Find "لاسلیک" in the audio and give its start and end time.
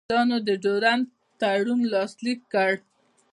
1.93-2.39